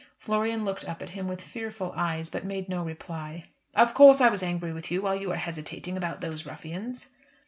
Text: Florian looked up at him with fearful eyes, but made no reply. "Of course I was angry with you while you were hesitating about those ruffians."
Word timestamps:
Florian 0.17 0.65
looked 0.65 0.83
up 0.89 1.03
at 1.03 1.09
him 1.11 1.27
with 1.27 1.43
fearful 1.43 1.93
eyes, 1.95 2.27
but 2.27 2.43
made 2.43 2.67
no 2.67 2.81
reply. 2.81 3.45
"Of 3.75 3.93
course 3.93 4.19
I 4.19 4.29
was 4.29 4.41
angry 4.41 4.73
with 4.73 4.89
you 4.89 4.99
while 5.03 5.15
you 5.15 5.29
were 5.29 5.35
hesitating 5.35 5.95
about 5.95 6.21
those 6.21 6.43
ruffians." 6.43 7.09